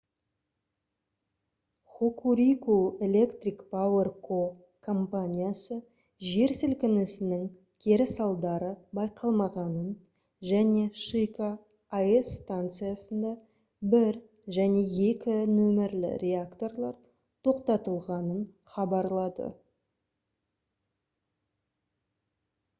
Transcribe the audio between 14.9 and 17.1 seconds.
2 нөмірлі реакторлар